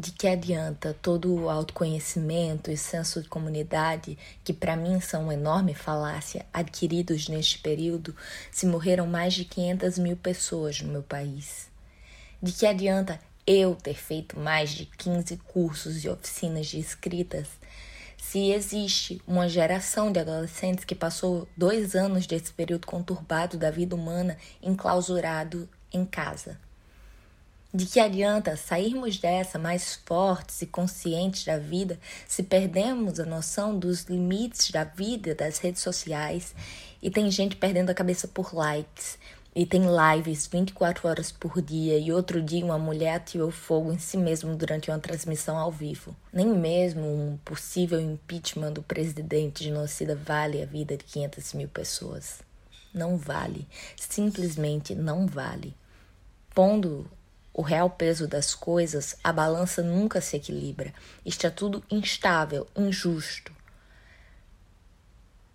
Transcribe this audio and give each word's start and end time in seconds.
De 0.00 0.12
que 0.12 0.26
adianta 0.26 0.96
todo 1.02 1.30
o 1.34 1.50
autoconhecimento 1.50 2.70
e 2.70 2.76
senso 2.78 3.20
de 3.20 3.28
comunidade, 3.28 4.16
que 4.42 4.50
para 4.50 4.74
mim 4.74 4.98
são 4.98 5.24
uma 5.24 5.34
enorme 5.34 5.74
falácia, 5.74 6.46
adquiridos 6.54 7.28
neste 7.28 7.58
período, 7.58 8.16
se 8.50 8.64
morreram 8.64 9.06
mais 9.06 9.34
de 9.34 9.44
500 9.44 9.98
mil 9.98 10.16
pessoas 10.16 10.80
no 10.80 10.90
meu 10.90 11.02
país? 11.02 11.68
De 12.42 12.50
que 12.50 12.64
adianta 12.64 13.20
eu 13.46 13.74
ter 13.74 13.92
feito 13.92 14.40
mais 14.40 14.70
de 14.70 14.86
15 14.86 15.36
cursos 15.36 16.02
e 16.02 16.08
oficinas 16.08 16.68
de 16.68 16.78
escritas 16.78 17.48
se 18.16 18.52
existe 18.52 19.20
uma 19.26 19.50
geração 19.50 20.10
de 20.10 20.18
adolescentes 20.18 20.86
que 20.86 20.94
passou 20.94 21.46
dois 21.54 21.94
anos 21.94 22.26
desse 22.26 22.54
período 22.54 22.86
conturbado 22.86 23.58
da 23.58 23.70
vida 23.70 23.94
humana 23.94 24.38
enclausurado 24.62 25.68
em 25.92 26.06
casa? 26.06 26.58
De 27.72 27.86
que 27.86 28.00
adianta 28.00 28.56
sairmos 28.56 29.16
dessa 29.18 29.56
mais 29.56 29.94
fortes 30.04 30.60
e 30.60 30.66
conscientes 30.66 31.44
da 31.44 31.56
vida 31.56 32.00
se 32.26 32.42
perdemos 32.42 33.20
a 33.20 33.24
noção 33.24 33.78
dos 33.78 34.04
limites 34.04 34.72
da 34.72 34.82
vida 34.82 35.36
das 35.36 35.58
redes 35.58 35.80
sociais 35.80 36.52
e 37.00 37.08
tem 37.10 37.30
gente 37.30 37.54
perdendo 37.54 37.90
a 37.90 37.94
cabeça 37.94 38.26
por 38.26 38.52
likes 38.52 39.16
e 39.54 39.64
tem 39.64 39.82
lives 39.82 40.48
24 40.48 41.08
horas 41.08 41.30
por 41.30 41.62
dia 41.62 41.96
e 41.96 42.10
outro 42.12 42.42
dia 42.42 42.64
uma 42.64 42.78
mulher 42.78 43.14
atirou 43.14 43.52
fogo 43.52 43.92
em 43.92 43.98
si 43.98 44.16
mesmo 44.16 44.56
durante 44.56 44.90
uma 44.90 44.98
transmissão 44.98 45.56
ao 45.56 45.70
vivo. 45.70 46.14
Nem 46.32 46.48
mesmo 46.48 47.02
um 47.02 47.36
possível 47.44 48.00
impeachment 48.00 48.72
do 48.72 48.82
presidente 48.82 49.62
genocida 49.62 50.16
vale 50.16 50.60
a 50.60 50.66
vida 50.66 50.96
de 50.96 51.04
500 51.04 51.54
mil 51.54 51.68
pessoas. 51.68 52.42
Não 52.92 53.16
vale. 53.16 53.68
Simplesmente 53.96 54.92
não 54.92 55.26
vale. 55.26 55.72
Pondo 56.52 57.08
o 57.52 57.62
real 57.62 57.90
peso 57.90 58.28
das 58.28 58.54
coisas, 58.54 59.16
a 59.22 59.32
balança 59.32 59.82
nunca 59.82 60.20
se 60.20 60.36
equilibra. 60.36 60.92
Está 61.24 61.50
tudo 61.50 61.82
instável, 61.90 62.66
injusto. 62.76 63.52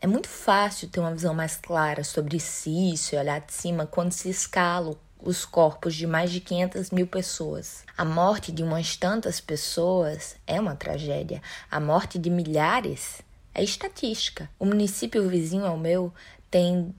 É 0.00 0.06
muito 0.06 0.28
fácil 0.28 0.88
ter 0.88 1.00
uma 1.00 1.14
visão 1.14 1.32
mais 1.32 1.56
clara 1.56 2.04
sobre 2.04 2.38
si 2.38 2.94
e 2.94 3.16
olhar 3.16 3.40
de 3.40 3.52
cima 3.52 3.86
quando 3.86 4.12
se 4.12 4.28
escala 4.28 4.98
os 5.18 5.46
corpos 5.46 5.94
de 5.94 6.06
mais 6.06 6.30
de 6.30 6.40
500 6.40 6.90
mil 6.90 7.06
pessoas. 7.06 7.84
A 7.96 8.04
morte 8.04 8.52
de 8.52 8.62
umas 8.62 8.96
tantas 8.96 9.40
pessoas 9.40 10.36
é 10.46 10.60
uma 10.60 10.76
tragédia. 10.76 11.40
A 11.70 11.80
morte 11.80 12.18
de 12.18 12.28
milhares 12.28 13.22
é 13.54 13.64
estatística. 13.64 14.50
O 14.58 14.66
município 14.66 15.26
vizinho 15.26 15.64
ao 15.64 15.78
meu 15.78 16.12
tem 16.50 16.94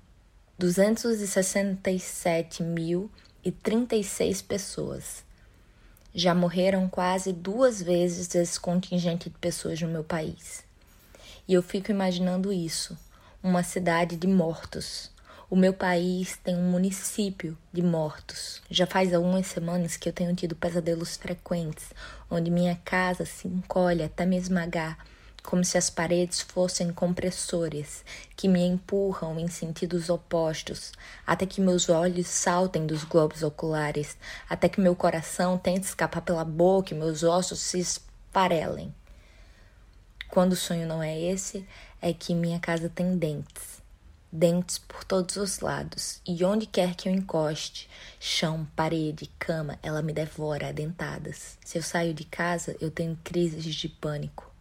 267 0.58 2.64
mil 2.64 3.12
e 3.12 3.25
36 3.52 4.42
pessoas. 4.42 5.24
Já 6.14 6.34
morreram 6.34 6.88
quase 6.88 7.34
duas 7.34 7.82
vezes 7.82 8.34
esse 8.34 8.60
contingente 8.60 9.30
de 9.30 9.38
pessoas 9.38 9.82
no 9.82 9.88
meu 9.88 10.04
país. 10.04 10.64
E 11.48 11.54
eu 11.54 11.62
fico 11.62 11.92
imaginando 11.92 12.52
isso, 12.52 12.98
uma 13.44 13.64
cidade 13.64 14.16
de 14.16 14.28
mortos. 14.28 15.12
O 15.50 15.56
meu 15.56 15.74
país 15.74 16.38
tem 16.44 16.56
um 16.56 16.72
município 16.72 17.56
de 17.72 17.84
mortos. 17.84 18.62
Já 18.70 18.88
faz 18.88 19.14
algumas 19.14 19.46
semanas 19.46 19.96
que 19.96 20.10
eu 20.10 20.14
tenho 20.14 20.34
tido 20.36 20.56
pesadelos 20.56 21.16
frequentes, 21.16 21.86
onde 22.32 22.50
minha 22.50 22.76
casa 22.84 23.26
se 23.26 23.48
encolhe 23.48 24.02
até 24.02 24.26
me 24.26 24.38
esmagar 24.38 24.98
como 25.46 25.64
se 25.64 25.78
as 25.78 25.90
paredes 25.90 26.42
fossem 26.42 26.92
compressores 26.92 28.04
que 28.36 28.48
me 28.48 28.66
empurram 28.66 29.40
em 29.40 29.48
sentidos 29.48 30.10
opostos, 30.10 30.92
até 31.26 31.46
que 31.46 31.62
meus 31.62 31.88
olhos 31.88 32.28
saltem 32.28 32.86
dos 32.88 33.04
globos 33.04 33.44
oculares, 33.44 34.18
até 34.50 34.68
que 34.68 34.82
meu 34.82 34.96
coração 34.96 35.58
tente 35.58 35.86
escapar 35.86 36.22
pela 36.22 36.44
boca 36.44 36.94
e 36.94 36.98
meus 36.98 37.24
ossos 37.24 37.60
se 37.60 37.80
esparelem. 37.80 38.94
Quando 40.30 40.54
o 40.54 40.58
sonho 40.58 40.88
não 40.88 41.02
é 41.02 41.18
esse, 41.18 41.66
é 42.02 42.12
que 42.12 42.34
minha 42.34 42.60
casa 42.60 42.90
tem 42.90 43.18
dentes. 43.18 43.82
Dentes 44.32 44.80
por 44.80 45.04
todos 45.04 45.38
os 45.38 45.60
lados, 45.60 46.20
e 46.28 46.44
onde 46.44 46.66
quer 46.66 46.96
que 46.96 47.08
eu 47.08 47.14
encoste, 47.14 47.90
chão, 48.20 48.68
parede, 48.76 49.32
cama, 49.40 49.80
ela 49.82 50.02
me 50.02 50.12
devora 50.12 50.70
a 50.70 50.72
dentadas. 50.74 51.58
Se 51.64 51.78
eu 51.78 51.84
saio 51.84 52.14
de 52.14 52.26
casa, 52.26 52.76
eu 52.82 52.92
tenho 52.92 53.18
crises 53.24 53.64
de 53.64 53.88
pânico. 53.88 54.55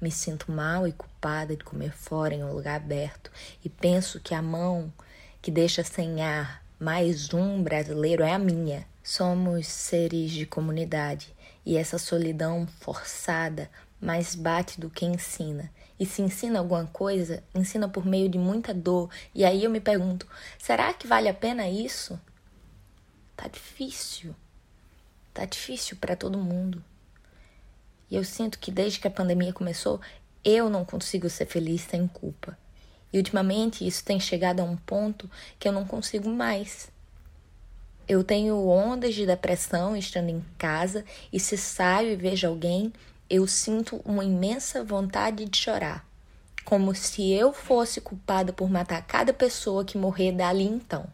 Me 0.00 0.10
sinto 0.10 0.52
mal 0.52 0.86
e 0.86 0.92
culpada 0.92 1.56
de 1.56 1.64
comer 1.64 1.92
fora 1.92 2.34
em 2.34 2.44
um 2.44 2.52
lugar 2.52 2.76
aberto 2.76 3.30
e 3.64 3.68
penso 3.68 4.20
que 4.20 4.34
a 4.34 4.42
mão 4.42 4.92
que 5.40 5.50
deixa 5.50 5.82
sem 5.82 6.22
ar 6.22 6.62
mais 6.78 7.32
um 7.32 7.62
brasileiro 7.62 8.22
é 8.22 8.32
a 8.32 8.38
minha. 8.38 8.86
Somos 9.02 9.66
seres 9.66 10.32
de 10.32 10.44
comunidade 10.44 11.34
e 11.64 11.76
essa 11.76 11.96
solidão 11.96 12.66
forçada 12.80 13.70
mais 14.00 14.34
bate 14.34 14.78
do 14.78 14.90
que 14.90 15.06
ensina. 15.06 15.70
E 15.98 16.04
se 16.04 16.20
ensina 16.20 16.58
alguma 16.58 16.86
coisa, 16.86 17.42
ensina 17.54 17.88
por 17.88 18.04
meio 18.04 18.28
de 18.28 18.36
muita 18.36 18.74
dor. 18.74 19.08
E 19.34 19.44
aí 19.44 19.64
eu 19.64 19.70
me 19.70 19.80
pergunto: 19.80 20.26
será 20.58 20.92
que 20.92 21.06
vale 21.06 21.28
a 21.28 21.34
pena 21.34 21.68
isso? 21.68 22.20
Tá 23.34 23.48
difícil. 23.48 24.34
Tá 25.32 25.44
difícil 25.46 25.96
para 25.96 26.14
todo 26.14 26.38
mundo. 26.38 26.84
E 28.10 28.16
eu 28.16 28.24
sinto 28.24 28.58
que 28.58 28.70
desde 28.70 29.00
que 29.00 29.08
a 29.08 29.10
pandemia 29.10 29.52
começou, 29.52 30.00
eu 30.44 30.70
não 30.70 30.84
consigo 30.84 31.28
ser 31.28 31.46
feliz 31.46 31.82
sem 31.82 32.06
culpa. 32.06 32.56
E 33.12 33.18
ultimamente 33.18 33.86
isso 33.86 34.04
tem 34.04 34.20
chegado 34.20 34.60
a 34.60 34.64
um 34.64 34.76
ponto 34.76 35.30
que 35.58 35.68
eu 35.68 35.72
não 35.72 35.84
consigo 35.84 36.28
mais. 36.28 36.88
Eu 38.08 38.22
tenho 38.22 38.68
ondas 38.68 39.14
de 39.14 39.26
depressão 39.26 39.96
estando 39.96 40.28
em 40.28 40.44
casa 40.56 41.04
e 41.32 41.40
se 41.40 41.56
saio 41.56 42.12
e 42.12 42.16
vejo 42.16 42.46
alguém, 42.46 42.92
eu 43.28 43.46
sinto 43.48 44.00
uma 44.04 44.24
imensa 44.24 44.84
vontade 44.84 45.44
de 45.44 45.58
chorar, 45.58 46.06
como 46.64 46.94
se 46.94 47.32
eu 47.32 47.52
fosse 47.52 48.00
culpada 48.00 48.52
por 48.52 48.70
matar 48.70 49.04
cada 49.04 49.32
pessoa 49.32 49.84
que 49.84 49.98
morrer 49.98 50.30
dali 50.30 50.62
então. 50.62 51.08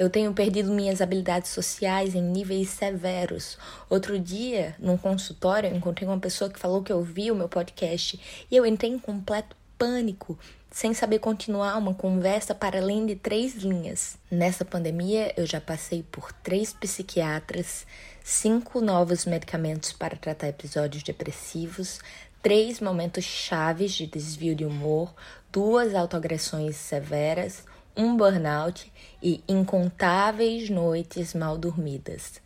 Eu 0.00 0.08
tenho 0.08 0.32
perdido 0.32 0.72
minhas 0.72 1.02
habilidades 1.02 1.50
sociais 1.50 2.14
em 2.14 2.22
níveis 2.22 2.70
severos. 2.70 3.58
Outro 3.90 4.18
dia, 4.18 4.74
num 4.78 4.96
consultório, 4.96 5.68
eu 5.68 5.76
encontrei 5.76 6.08
uma 6.08 6.18
pessoa 6.18 6.48
que 6.48 6.58
falou 6.58 6.82
que 6.82 6.90
ouvia 6.90 7.30
o 7.30 7.36
meu 7.36 7.50
podcast 7.50 8.18
e 8.50 8.56
eu 8.56 8.64
entrei 8.64 8.90
em 8.90 8.98
completo 8.98 9.54
pânico, 9.76 10.38
sem 10.70 10.94
saber 10.94 11.18
continuar 11.18 11.76
uma 11.76 11.92
conversa 11.92 12.54
para 12.54 12.80
além 12.80 13.04
de 13.04 13.14
três 13.14 13.56
linhas. 13.56 14.16
Nessa 14.30 14.64
pandemia, 14.64 15.34
eu 15.36 15.44
já 15.44 15.60
passei 15.60 16.02
por 16.02 16.32
três 16.32 16.72
psiquiatras, 16.72 17.86
cinco 18.24 18.80
novos 18.80 19.26
medicamentos 19.26 19.92
para 19.92 20.16
tratar 20.16 20.48
episódios 20.48 21.02
depressivos, 21.02 22.00
três 22.42 22.80
momentos 22.80 23.24
chaves 23.24 23.92
de 23.92 24.06
desvio 24.06 24.54
de 24.54 24.64
humor, 24.64 25.14
duas 25.52 25.94
autoagressões 25.94 26.76
severas, 26.76 27.68
um 27.96 28.16
burnout 28.16 28.90
e 29.22 29.42
incontáveis 29.48 30.70
noites 30.70 31.34
mal 31.34 31.58
dormidas. 31.58 32.40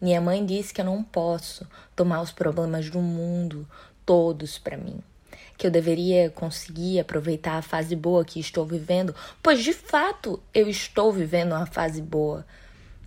Minha 0.00 0.20
mãe 0.20 0.44
disse 0.44 0.74
que 0.74 0.80
eu 0.80 0.84
não 0.84 1.02
posso 1.02 1.66
tomar 1.94 2.20
os 2.22 2.32
problemas 2.32 2.90
do 2.90 2.98
mundo 3.00 3.68
todos 4.04 4.58
para 4.58 4.76
mim. 4.76 4.98
Que 5.56 5.66
eu 5.66 5.70
deveria 5.70 6.28
conseguir 6.30 6.98
aproveitar 6.98 7.56
a 7.56 7.62
fase 7.62 7.94
boa 7.94 8.24
que 8.24 8.40
estou 8.40 8.66
vivendo, 8.66 9.14
pois 9.42 9.62
de 9.62 9.72
fato 9.72 10.42
eu 10.52 10.68
estou 10.68 11.12
vivendo 11.12 11.52
uma 11.52 11.66
fase 11.66 12.02
boa. 12.02 12.44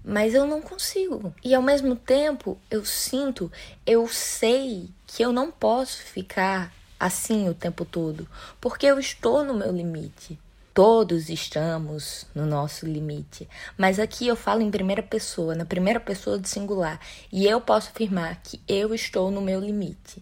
Mas 0.03 0.33
eu 0.33 0.45
não 0.45 0.61
consigo. 0.61 1.33
E 1.43 1.53
ao 1.53 1.61
mesmo 1.61 1.95
tempo 1.95 2.57
eu 2.71 2.85
sinto, 2.85 3.51
eu 3.85 4.07
sei 4.07 4.89
que 5.05 5.23
eu 5.23 5.33
não 5.33 5.51
posso 5.51 5.97
ficar 6.01 6.71
assim 6.99 7.49
o 7.49 7.53
tempo 7.53 7.83
todo, 7.83 8.27
porque 8.61 8.85
eu 8.85 8.97
estou 8.99 9.43
no 9.43 9.53
meu 9.53 9.71
limite. 9.71 10.39
Todos 10.75 11.29
estamos 11.29 12.25
no 12.35 12.45
nosso 12.45 12.85
limite. 12.85 13.47
Mas 13.77 13.97
aqui 13.97 14.27
eu 14.27 14.35
falo 14.35 14.61
em 14.61 14.69
primeira 14.69 15.01
pessoa, 15.01 15.55
na 15.55 15.63
primeira 15.63 16.01
pessoa 16.01 16.37
do 16.37 16.49
singular. 16.49 16.99
E 17.31 17.45
eu 17.45 17.61
posso 17.61 17.91
afirmar 17.91 18.41
que 18.43 18.59
eu 18.67 18.93
estou 18.93 19.31
no 19.31 19.39
meu 19.39 19.61
limite. 19.61 20.21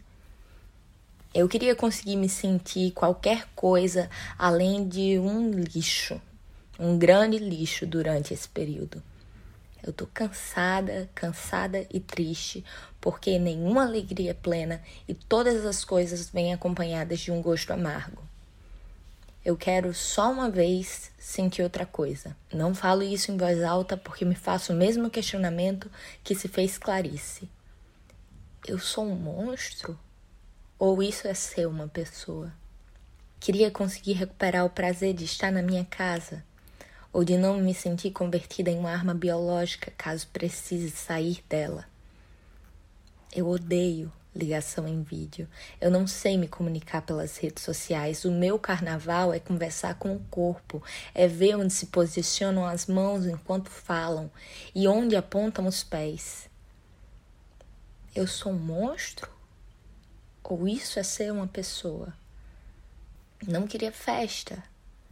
Eu 1.34 1.50
queria 1.50 1.76
conseguir 1.76 2.18
me 2.18 2.30
sentir 2.30 2.92
qualquer 2.92 3.48
coisa 3.56 4.08
além 4.38 4.88
de 4.88 5.18
um 5.18 5.50
lixo, 5.50 6.22
um 6.78 7.00
grande 7.00 7.40
lixo 7.40 7.88
durante 7.88 8.32
esse 8.32 8.48
período. 8.48 9.02
Eu 9.82 9.92
tô 9.92 10.06
cansada, 10.06 11.10
cansada 11.16 11.84
e 11.92 12.00
triste, 12.00 12.64
porque 13.02 13.40
nenhuma 13.40 13.86
alegria 13.88 14.30
é 14.30 14.36
plena 14.36 14.84
e 15.08 15.16
todas 15.16 15.66
as 15.66 15.84
coisas 15.84 16.30
vêm 16.30 16.54
acompanhadas 16.54 17.22
de 17.22 17.32
um 17.32 17.42
gosto 17.42 17.74
amargo. 17.74 18.33
Eu 19.46 19.58
quero 19.58 19.94
só 19.94 20.32
uma 20.32 20.50
vez 20.50 21.12
sentir 21.18 21.64
outra 21.64 21.86
coisa. 21.86 22.34
Não 22.54 22.74
falo 22.74 23.04
isso 23.04 23.30
em 23.30 23.36
voz 23.36 23.62
alta 23.62 23.98
porque 23.98 24.24
me 24.24 24.36
faço 24.36 24.72
o 24.72 24.76
mesmo 24.76 25.10
questionamento 25.10 25.92
que 26.24 26.34
se 26.34 26.48
fez 26.48 26.78
Clarice. 26.78 27.50
Eu 28.66 28.80
sou 28.80 29.06
um 29.06 29.16
monstro? 29.16 30.00
Ou 30.80 31.04
isso 31.04 31.28
é 31.28 31.34
ser 31.34 31.68
uma 31.68 31.90
pessoa? 31.90 32.54
Queria 33.38 33.70
conseguir 33.70 34.14
recuperar 34.14 34.66
o 34.66 34.70
prazer 34.70 35.14
de 35.14 35.26
estar 35.26 35.52
na 35.52 35.62
minha 35.62 35.84
casa, 35.84 36.42
ou 37.12 37.26
de 37.26 37.38
não 37.38 37.60
me 37.60 37.74
sentir 37.74 38.12
convertida 38.12 38.72
em 38.72 38.80
uma 38.80 38.92
arma 38.92 39.14
biológica 39.14 39.92
caso 39.98 40.26
precise 40.28 40.90
sair 40.90 41.44
dela. 41.50 41.86
Eu 43.36 43.50
odeio 43.50 44.10
ligação 44.36 44.88
em 44.88 45.02
vídeo. 45.04 45.48
Eu 45.80 45.92
não 45.92 46.08
sei 46.08 46.38
me 46.38 46.48
comunicar 46.48 47.02
pelas 47.02 47.38
redes 47.38 47.64
sociais. 47.64 48.26
O 48.26 48.32
meu 48.32 48.58
carnaval 48.58 49.34
é 49.34 49.40
conversar 49.40 49.96
com 49.96 50.16
o 50.16 50.20
corpo, 50.32 50.82
é 51.14 51.28
ver 51.28 51.56
onde 51.56 51.74
se 51.74 51.88
posicionam 51.88 52.66
as 52.66 52.88
mãos 52.88 53.26
enquanto 53.26 53.70
falam 53.70 54.30
e 54.74 54.88
onde 54.88 55.16
apontam 55.16 55.68
os 55.68 55.84
pés. 55.84 56.50
Eu 58.16 58.28
sou 58.28 58.52
um 58.52 58.60
monstro? 58.60 59.30
Ou 60.44 60.68
isso 60.68 61.00
é 61.00 61.04
ser 61.04 61.32
uma 61.32 61.48
pessoa? 61.48 62.14
Não 63.48 63.66
queria 63.66 63.92
festa, 63.92 64.64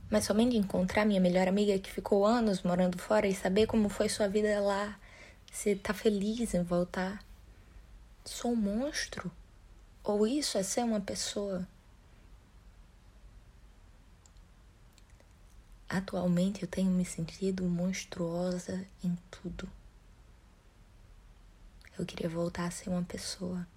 mas 0.08 0.26
somente 0.26 0.56
encontrar 0.56 1.04
minha 1.04 1.20
melhor 1.20 1.48
amiga 1.48 1.80
que 1.80 1.92
ficou 1.92 2.26
anos 2.28 2.62
morando 2.62 3.00
fora 3.00 3.28
e 3.28 3.34
saber 3.34 3.66
como 3.66 3.90
foi 3.90 4.08
sua 4.08 4.28
vida 4.28 4.60
lá, 4.60 5.00
se 5.52 5.76
tá 5.76 5.96
feliz 5.96 6.54
em 6.54 6.62
voltar. 6.62 7.26
Sou 8.24 8.52
um 8.52 8.56
monstro? 8.56 9.32
Ou 10.04 10.28
isso 10.28 10.58
é 10.58 10.64
ser 10.64 10.84
uma 10.84 11.02
pessoa? 11.02 11.68
Atualmente 15.90 16.62
eu 16.62 16.68
tenho 16.68 16.90
me 16.90 17.04
sentido 17.04 17.64
monstruosa 17.64 18.88
em 19.04 19.16
tudo. 19.30 19.70
Eu 22.00 22.06
queria 22.06 22.30
voltar 22.30 22.66
a 22.66 22.72
ser 22.72 22.90
uma 22.90 23.04
pessoa. 23.04 23.68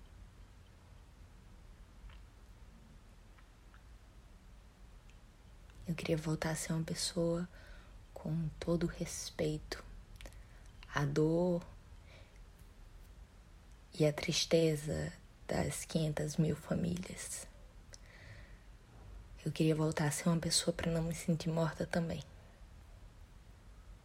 Eu 5.89 5.95
queria 5.95 6.17
voltar 6.17 6.51
a 6.51 6.57
ser 6.57 6.73
uma 6.73 6.85
pessoa 6.85 7.49
com 8.13 8.49
todo 8.61 8.87
respeito. 8.87 9.85
A 10.95 11.05
dor 11.05 11.63
e 13.99 14.05
a 14.05 14.13
tristeza 14.13 15.13
das 15.47 15.85
500 15.85 16.37
mil 16.37 16.57
famílias. 16.57 17.47
Eu 19.45 19.53
queria 19.53 19.75
voltar 19.75 20.07
a 20.07 20.11
ser 20.11 20.29
uma 20.29 20.39
pessoa 20.39 20.75
para 20.75 20.91
não 20.91 21.03
me 21.03 21.15
sentir 21.15 21.49
morta 21.49 21.87
também. 21.87 22.23